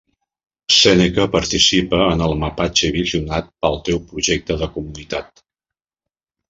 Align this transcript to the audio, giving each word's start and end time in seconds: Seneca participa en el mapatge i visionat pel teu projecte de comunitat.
Seneca 0.75 1.27
participa 1.35 1.99
en 2.15 2.25
el 2.29 2.33
mapatge 2.45 2.89
i 2.89 2.91
visionat 2.99 3.55
pel 3.67 3.81
teu 3.91 4.05
projecte 4.11 4.63
de 4.65 4.75
comunitat. 4.79 5.49